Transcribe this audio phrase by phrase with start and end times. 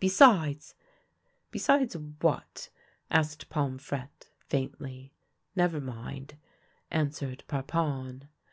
[0.00, 0.76] Besides
[1.50, 2.70] ""Besides what?"
[3.10, 5.12] asked Pomfrette, faintly."
[5.56, 6.34] Never mind,"
[6.88, 8.28] answered Parpon.